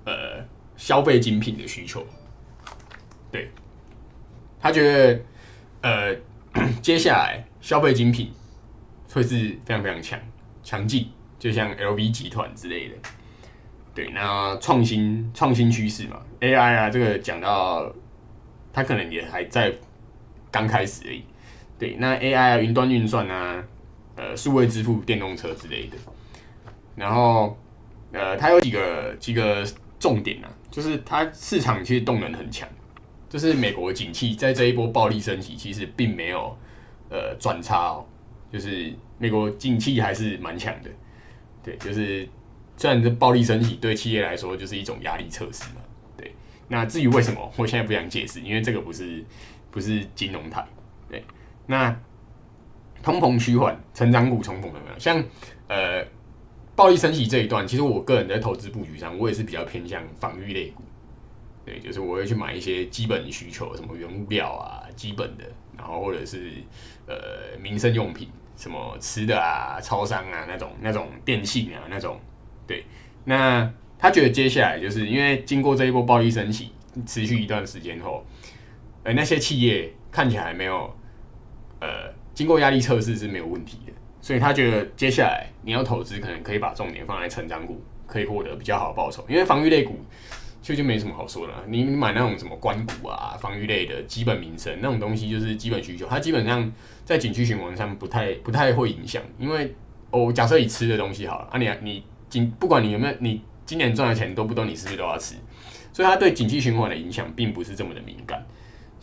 [0.04, 0.44] 呃，
[0.76, 2.06] 消费精品的需求。
[3.32, 3.50] 对，
[4.60, 5.20] 他觉得
[5.80, 6.16] 呃，
[6.80, 8.30] 接下来消费精品
[9.12, 10.20] 会是非常非常强
[10.62, 12.94] 强劲，就像 LV 集团之类的。
[13.94, 17.92] 对，那创新创新趋势嘛，AI 啊，这个讲到
[18.72, 19.74] 他可能也还在。
[20.54, 21.24] 刚开始而已，
[21.76, 23.64] 对，那 AI 啊，云端运算啊，
[24.14, 25.96] 呃，数位支付、电动车之类的，
[26.94, 27.58] 然后
[28.12, 29.66] 呃，它有几个几个
[29.98, 32.68] 重点啊，就是它市场其实动能很强，
[33.28, 36.56] 就是美国景气在这一波暴力升级，其实并没有
[37.10, 38.06] 呃转差哦，
[38.52, 40.90] 就是美国景气还是蛮强的，
[41.64, 42.28] 对，就是
[42.76, 45.80] 虽然这暴力升级对企业来说就是一种压力测试嘛，
[46.16, 46.32] 对，
[46.68, 49.24] 那至于为什么，我现在不想解释，因为这个不是。
[49.74, 50.64] 不是金融台，
[51.10, 51.24] 对，
[51.66, 51.92] 那
[53.02, 54.98] 通膨趋缓，成长股重逢有没有？
[55.00, 55.20] 像
[55.66, 56.06] 呃，
[56.76, 60.84] 暴力升级这一段，其实我个人在投资布局上，我也是比较偏向防御类股，
[61.66, 65.44] 对，就是我会去买一些基本需求，什么原物料啊，基本的，
[65.76, 66.52] 然后或者是
[67.08, 72.20] 呃民生用品，什么吃的啊，超商啊那种那种电信啊那种，
[72.64, 72.84] 对，
[73.24, 76.70] 那他觉得接下来就是因为经过这一波暴力升级，
[77.04, 78.24] 持续一段时间后。
[79.04, 80.92] 而那些企业看起来没有，
[81.80, 89.24] 呃，经过压力测试是没有问题的，所以他觉得接下来你要投资，可能可以把重点放在成长股，可以获得比较好的报酬。
[89.28, 89.98] 因为防御类股
[90.62, 96.72] 其实就没什么好说的，你买那种什么关股啊、防御类的基本民生那种东西，就是基本需求，它基本上
[97.04, 99.22] 在景区循环上不太不太会影响。
[99.38, 99.74] 因为
[100.10, 105.34] 哦，假设你吃的东西好了啊，你你今不管你有没有，你今年赚的钱多不多，你是不是都要吃？
[105.92, 108.44] 所以它对景气循环的影响并不是这么的敏感。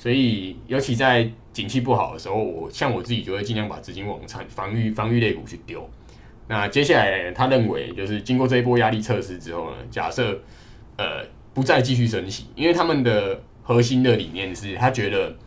[0.01, 5.87] 所以，尤其在景气不好的时候，我像我自己就会尽量把资金往产防御防御类股去丢。
[6.47, 10.41] 那接下来，他认为就是经过这一波压力测试之后呢，假设
[10.97, 15.37] 呃不再继续升息，因为他们的核心的理念是他觉得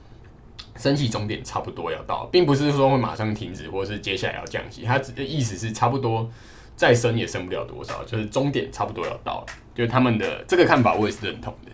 [0.77, 4.83] 升息终点差不多要到，并不是说会马上停止，或是接下来要降息。
[4.83, 6.31] 他的意思是差不多
[6.77, 9.47] 再升也升不了多少，就是终点差不多要到了。
[9.75, 11.73] 就是他们的这个看法，我也是认同的。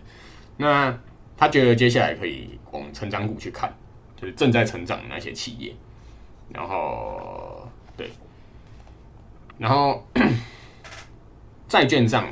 [0.57, 0.99] 那
[1.41, 2.47] 他觉得接下来可以。
[2.71, 3.69] 往成长股去看，
[4.15, 5.75] 就是正在成长的那些企业，
[6.53, 8.09] 然后对，
[9.57, 10.01] 然后
[11.67, 12.25] 债券上，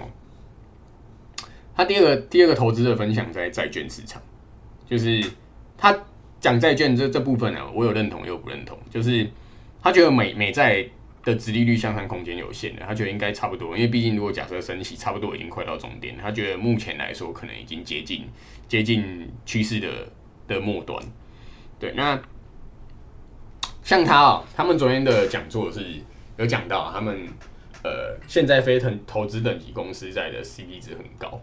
[1.75, 4.21] 他第二个第二个投资的分享在债券市场，
[4.89, 5.21] 就是
[5.77, 5.93] 他
[6.39, 9.29] 讲债券这这部分呢，我有认同又不认同，就是
[9.83, 10.87] 他觉得美美债
[11.29, 18.27] 的殖利率向上空间有限的，他觉得应该差不多，因为毕竟如果假设升息，差不多已经快到终点，他觉得目前来说可能已经接近
[18.67, 19.87] 接近趋势的。
[20.49, 20.99] 的末端，
[21.79, 22.19] 对，那
[23.85, 25.85] 像他啊，他们昨天的讲座是
[26.37, 27.27] 有讲到，他们
[27.83, 31.39] 呃，现在非投投资等级公司在的 CP 值很高，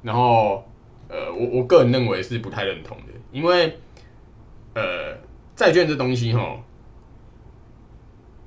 [0.00, 0.64] 然后
[1.08, 3.76] 呃，我我个人认为是不太认同的，因为
[4.76, 5.18] 呃，
[5.56, 6.62] 债券这东西哈，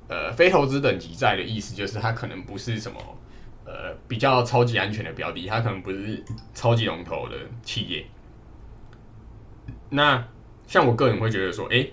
[0.08, 2.98] 呃，非投资等级债的意思就是它可能不是什么
[3.66, 8.06] 呃比较超级安全的标的，它可能不是超级龙头的企业。
[9.90, 10.26] 那
[10.66, 11.86] 像我个人会觉得说，哎，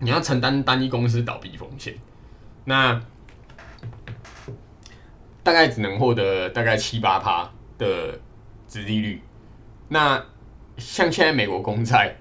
[0.00, 1.94] 你要承担单一公司倒闭风险，
[2.64, 3.00] 那
[5.42, 8.18] 大概只能获得大概七八趴的
[8.66, 9.22] 殖利率。
[9.88, 10.16] 那
[10.78, 12.16] 像现在美国公债，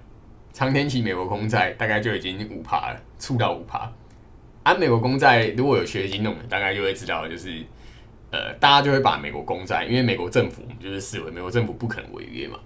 [0.51, 3.91] 长天期美国公债大概就已经五趴了，触到五趴。
[4.63, 7.61] 按美国公债如果有学金融的，大概就会知道，就是
[8.31, 12.57] 呃，大家就会把美国公债，因为美国政府就是视为美国政府不可能违约嘛。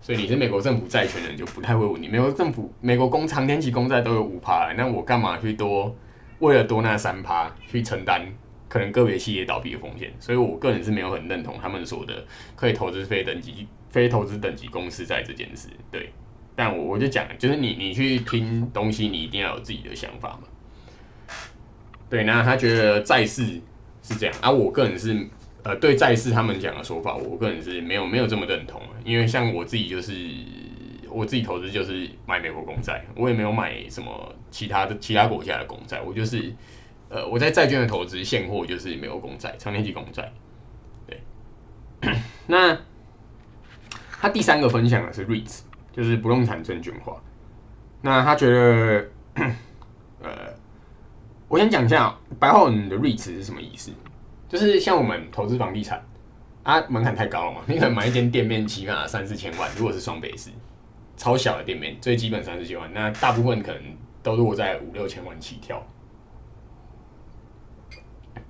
[0.00, 5.94] 所以你是美国政府债权人就不太会问你，美国政府、美国公长天期公债都有五趴，那我干嘛去多
[6.40, 8.20] 为了多那三趴去承担
[8.68, 10.12] 可能个别企业倒闭的风险？
[10.18, 12.24] 所以我个人是没有很认同他们说的
[12.56, 15.68] 可以投资非等级、非投资等级公司债这件事。
[15.90, 16.12] 对，
[16.56, 20.48] 但我我就讲，就是你你去听东西，你一定要有自己的想法嘛。
[22.12, 23.42] 对，那他觉得债市
[24.02, 25.26] 是这样，而我个人是。
[25.64, 30.12] 呃，对债市他们讲的说法，我个人是没有没有这么认同因为像我自己就是
[31.08, 36.52] 我自己投资就是买美国公债，我也没有买什么其他的其他国家的公债，我就是
[37.08, 40.32] 呃我在债券的投资现货就是美国公债，长年期公债。
[41.06, 41.20] 对，
[42.48, 42.76] 那
[44.20, 45.60] 他第三个分享的是 REITs，
[45.92, 47.22] 就是不动产证券化。
[48.00, 49.06] 那他觉得，
[51.52, 53.92] 我先讲一下白话文的 REITs 是什么意思。
[54.48, 56.02] 就是像我们投资房地产
[56.62, 57.60] 啊，门槛太高了嘛。
[57.66, 60.48] 你可能买一间店面起码三四千万，如果是双北市
[61.14, 63.82] 超小的店面，最基本三四千万，那大部分可能
[64.22, 65.86] 都落在五六千万起跳。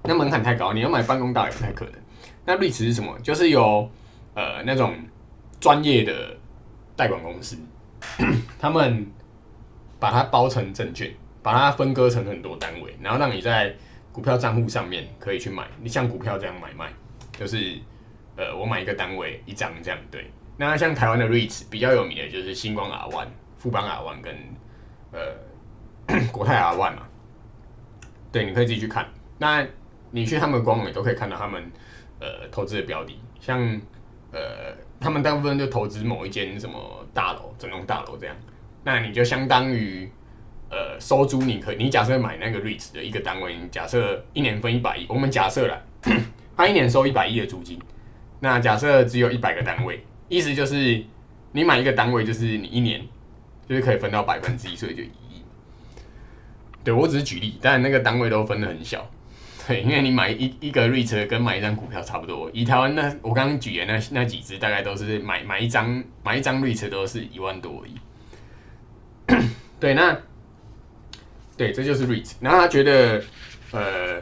[0.05, 1.95] 那门槛太高，你要买办公大也不太可能。
[2.45, 3.19] 那瑞驰是什么？
[3.19, 3.91] 就是有
[4.35, 4.95] 呃那种
[5.59, 6.37] 专业的
[6.95, 7.57] 代管公司，
[8.61, 9.05] 他们
[9.99, 11.13] 把它包成证券，
[11.43, 13.75] 把它分割成很多单位，然后让你在。
[14.13, 16.93] 股票账户上面可以去买，你像股票这样买卖，
[17.33, 17.79] 就是
[18.37, 20.31] 呃，我买一个单位一张这样对。
[20.59, 24.37] 那像台湾的 REITs 比较有名的就是星光 R One、富邦 R One 跟
[25.13, 27.09] 呃 国泰 R One 嘛，
[28.31, 29.09] 对，你可以自己去看。
[29.39, 29.67] 那
[30.11, 31.73] 你去他们官网也都可以看到他们
[32.21, 33.59] 呃投资的标的，像
[34.31, 36.79] 呃他们大部分就投资某一间什么
[37.15, 38.37] 大楼，整栋大楼这样，
[38.85, 40.13] 那你就相当于。
[40.73, 45.83] 呃，收租你可以，你假设买那个 REITs 的一个单位，假设一年分一百亿，我们假设了，
[46.57, 47.79] 他一年收一百亿的租金，
[48.41, 51.05] 那假设只有一百个单位，意思就是
[51.53, 53.03] 你买一个单位，就是你一年
[53.69, 55.43] 就是可以分到百分之一，所以就一亿。
[56.83, 59.07] 对我只是举例，但那个单位都分的很小，
[59.69, 69.37] 对，因为你买一一个 REIT 跟买一张股票差不多，以台湾那我刚刚举的那那几只，大概都是买买一张买一张 REIT 都是一万多亿。
[69.79, 70.19] 对，那。
[71.63, 72.33] 对，这就是 REIT。
[72.41, 73.23] 然后他觉得，
[73.71, 74.21] 呃，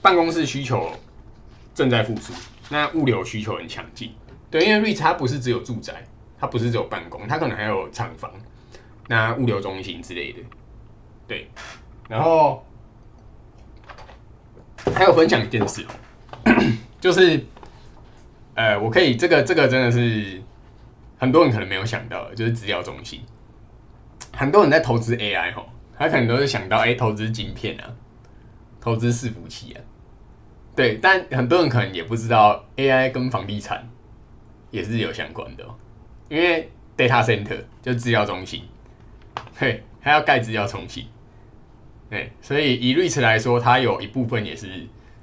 [0.00, 0.90] 办公室需求
[1.74, 2.32] 正在复苏，
[2.70, 4.14] 那物流需求很强劲。
[4.50, 6.02] 对，因为 REIT 它不是只有住宅，
[6.40, 8.32] 它不是只有办公，它可能还有厂房、
[9.06, 10.38] 那物流中心之类的。
[11.26, 11.50] 对，
[12.08, 12.66] 然后
[14.94, 15.84] 还有分享一件事
[16.46, 16.54] 哦，
[16.98, 17.44] 就是
[18.54, 20.42] 呃，我可以这个这个真的是
[21.18, 23.20] 很多人可能没有想到的，就是资料中心。
[24.32, 25.66] 很多人在投资 AI 哈，
[25.98, 27.94] 他可能都是想到哎，投资晶片啊，
[28.80, 29.80] 投资伺服器啊，
[30.76, 30.98] 对。
[31.02, 33.90] 但很多人可能也不知道 AI 跟房地产
[34.70, 35.64] 也是有相关的，
[36.28, 38.62] 因为 data center 就资料中心，
[39.56, 41.06] 嘿，还要盖资料中心。
[42.10, 44.66] 对，所以以 Rich 来说，它有一部分也是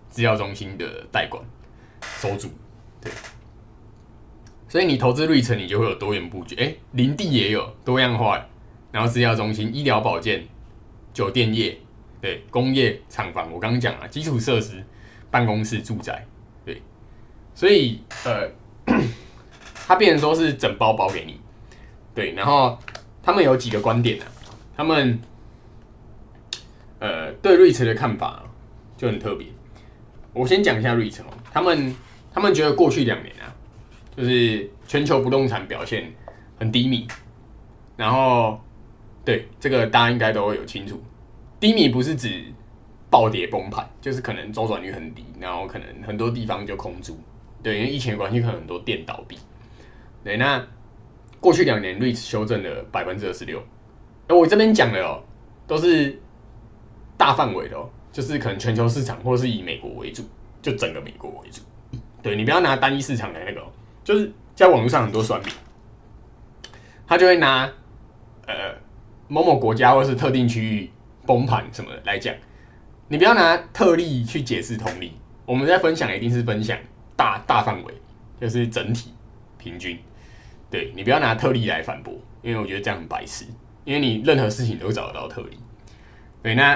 [0.10, 1.44] 资料中心的代管
[2.02, 2.50] 收主。
[3.02, 3.12] 对，
[4.68, 6.56] 所以你投资 Rich，你就会有多元布局。
[6.58, 8.46] 哎，林地也有多样化，
[8.92, 10.46] 然后制药中心、医疗保健、
[11.16, 11.76] 酒店业，
[12.22, 14.84] 对，工业厂房，我刚刚讲了基础设施、
[15.32, 16.24] 办公室、住宅，
[16.64, 16.80] 对，
[17.56, 18.52] 所以呃，
[19.88, 21.40] 它变成说是整包包给你，
[22.14, 22.78] 对，然后
[23.24, 24.26] 他们有几个观点呢？
[24.78, 25.20] 他们。
[26.98, 28.42] 呃，对瑞驰的看法
[28.98, 29.46] 就很特别。
[30.34, 31.94] 我先讲一下瑞驰哦，他们
[32.34, 33.54] 他们觉得过去两年啊，
[34.16, 36.12] 就是全球不动产表现
[36.58, 37.06] 很低迷。
[37.98, 38.60] 然后，
[39.26, 41.02] 对这个大家应该都会有清楚，
[41.60, 42.46] 低迷不是指
[43.10, 47.20] 暴跌崩盘，就是可能周转率很低，然后可能很多地方就空住。
[47.64, 49.38] 对，因为疫情的关系，可能很多店倒闭。
[50.24, 50.66] 对，那
[51.40, 53.60] 过去两年瑞驰修正了百分之二十六。
[54.28, 55.24] 哎，我这边讲的哦，
[55.66, 56.22] 都是。
[57.18, 60.22] 大范围的哦，就是可能全球市场，或是以美国为主，
[60.62, 61.62] 就整个美国为主。
[62.22, 63.66] 对你不要拿单一市场的那个，
[64.04, 65.50] 就是在网络上很多算命，
[67.08, 67.72] 他就会拿
[68.48, 68.76] 呃
[69.28, 70.90] 某某国家或是特定区域
[71.26, 72.34] 崩盘什么的来讲。
[73.08, 75.14] 你不要拿特例去解释同理。
[75.46, 76.78] 我们在分享一定是分享
[77.16, 77.94] 大大范围，
[78.42, 79.12] 就是整体
[79.58, 79.98] 平均。
[80.72, 83.46] 对你不要拿特例来反驳，因为我觉得这样很白痴。
[83.84, 85.58] 因为你任何事情都找得到特例。
[86.42, 86.76] 对，那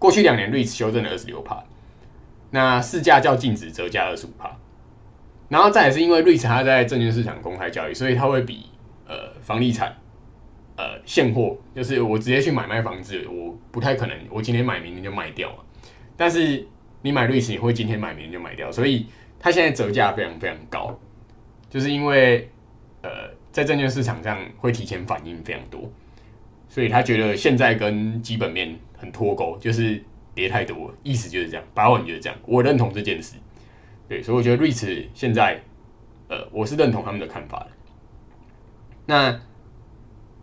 [0.00, 1.62] 过去两年瑞驰修正了二十六帕，
[2.50, 4.50] 那市价较净值折价二十五帕，
[5.48, 8.68] 然后再也是因为瑞驰它在证券市场公开交易，所以它会比
[9.06, 9.96] 呃房地产
[10.76, 15.58] 呃现货，就是我直接去买卖房子，我不太可能我今天买明天就卖掉嘛。
[16.16, 16.66] 但是
[17.02, 19.06] 你买瑞士，你会今天买明天就卖掉，所以
[19.38, 20.98] 它现在折价非常非常高，
[21.68, 22.48] 就是因为
[23.02, 23.10] 呃
[23.52, 25.90] 在证券市场上会提前反应非常多。
[26.66, 30.02] 所以他觉得现在跟基本面很脱钩，就是
[30.34, 31.64] 跌太多，意思就是这样。
[31.72, 33.36] 把稳就是这样，我认同这件事。
[34.08, 35.60] 对，所以我觉得瑞士现在，
[36.28, 37.68] 呃，我是认同他们的看法的。
[39.06, 39.40] 那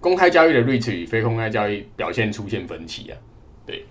[0.02, 3.18] 公开交易的瑞驰与非公开交易表现出现分歧啊？
[3.66, 3.86] 对，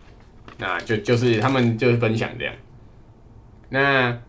[0.59, 2.55] 那就就是他们就是分享这样。
[3.71, 4.21] 那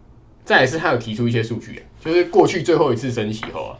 [0.45, 3.77] 再是他有提出一些数据啊，就是过去最后一次升息后啊，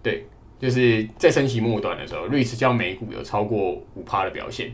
[0.00, 0.24] 对。
[0.58, 4.72] 就是在升息末端的时候，瑞驰较美股有超过五趴的表现。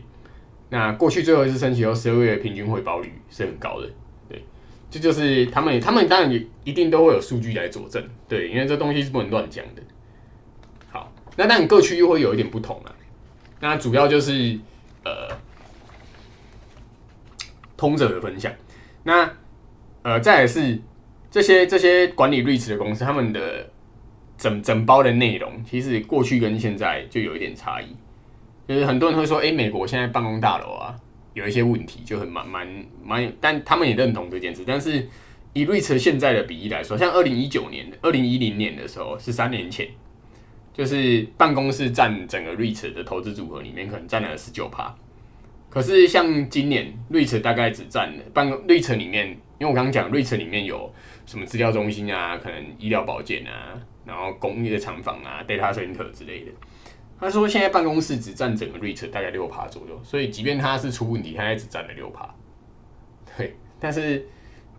[0.69, 3.89] 那过去最后一次升息后，十二月平均回报率是很高的。
[4.29, 4.41] 对，
[4.89, 8.01] 这就是他们，他们当然也一定都会有数据来佐证。
[8.29, 9.81] 对，因为这东西是不能乱讲的。
[11.35, 12.93] 那但各区又会有一点不同啊。
[13.59, 14.57] 那主要就是
[15.03, 15.27] 呃，
[17.75, 18.51] 通者的分享。
[19.03, 19.29] 那
[20.01, 20.79] 呃，再来是
[21.31, 23.69] 这些这些管理瑞驰的公司，他们的。
[24.35, 27.95] 整整包的内容，其实过去跟现在就有一点差异。
[28.67, 30.93] 就是很多人会说，哎，美国现在办公大楼啊，
[31.33, 32.67] 有一些问题，就很蛮蛮
[33.05, 34.63] 蛮，但他们也认同这件事。
[34.65, 35.07] 但是
[35.53, 39.87] 以瑞驰现在的比例来说，像二零一九年、二零一零年的时候，是三年前，
[40.73, 44.93] 就是办公室占整个瑞驰的投资组合里面，可能占了十九趴。
[45.69, 50.91] 可是像今年，瑞驰大概只占了办公瑞驰里面，因为我刚刚讲瑞驰里面有
[51.25, 53.79] 什么资料中心啊，可能医疗保健啊。
[54.05, 56.51] 然后工业厂房啊，data center 之类的，
[57.17, 62.29] 他说现在办公室只占整个 rate 大概六趴左右，所以即便他是出问题，他也只占了六趴。
[63.37, 64.27] 对，但是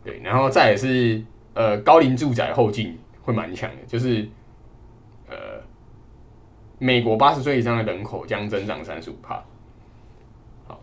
[0.05, 1.25] 对，然后再也是
[1.55, 4.29] 呃高龄住宅后劲会蛮强的，就是
[5.27, 5.64] 呃
[6.85, 9.43] 美国八十岁以上的人口将增长三十五趴。
[10.67, 10.79] 好，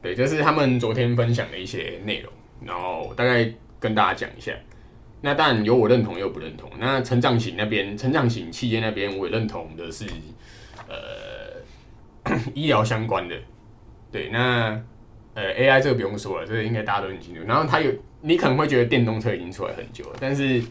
[0.00, 2.32] 对，这是他们昨天分享的一些内容，
[2.64, 4.50] 然后大概跟大家讲一下。
[5.20, 6.70] 那当然有我认同，也有不认同。
[6.78, 10.06] 那成长型那边，成长型企业那边，我也认同的是，
[10.88, 13.36] 呃， 医疗相关的。
[14.10, 14.82] 对，那
[15.34, 17.42] 呃，AI 这个不用说了，这个应该大家都很清楚。
[17.46, 20.62] 然后它有，你可能会觉得电动车已经出来很久了，但是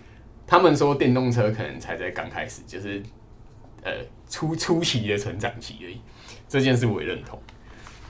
[0.47, 3.01] 他们说电动车可能才在刚开始，就是
[3.83, 3.91] 呃
[4.29, 5.99] 初初期的成长期而已。
[6.47, 7.41] 这件事我也认同。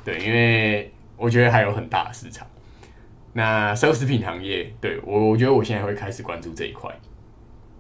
[0.04, 2.48] 对，因为我觉得还有很大的市场。
[3.34, 6.90] 那奢侈品行业，对我，我觉得我现在会开始关注这一块，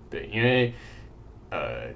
[0.09, 0.73] 对，因为
[1.49, 1.87] 呃，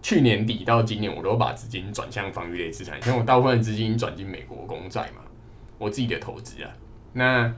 [0.00, 5.22] 去年底到今年，我都把资金转向防御类资产，因为我大部分资金转进美国公债嘛，
[5.76, 6.70] 我自己的投资啊，
[7.12, 7.54] 那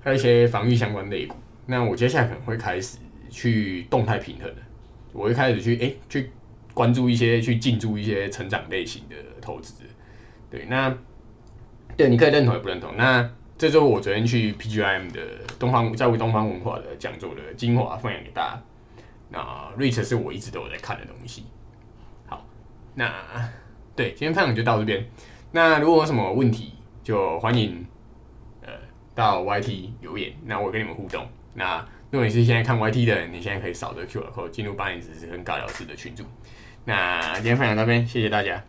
[0.00, 1.36] 还有一些防御相关类股。
[1.66, 2.98] 那我接下来可能会开始
[3.30, 4.62] 去动态平衡的，
[5.12, 6.30] 我会开始去哎去
[6.74, 9.84] 关注一些去进驻一些成长类型的投资。
[10.50, 10.96] 对，那
[11.96, 12.96] 对你可以认同也不认同。
[12.96, 13.22] 那
[13.56, 15.20] 这就是我昨天去 PGIM 的
[15.58, 18.62] 东方在为东方文化的讲座的精华分享给大家。
[19.30, 19.38] 那
[19.76, 21.44] REACH 是我一直都有在看的东西。
[22.26, 22.46] 好，
[22.94, 23.12] 那
[23.94, 25.04] 对今天分享就到这边。
[25.50, 27.84] 那如果有什么问题，就欢迎
[28.62, 28.72] 呃
[29.14, 31.26] 到 YT 留言，那我跟你们互动。
[31.54, 36.24] 那如果你是现在看 YT 的人，你现在可以扫的 QR code 进入八年知识跟尬聊式的群组。
[36.84, 38.62] 那今天分享到这边，谢谢大家。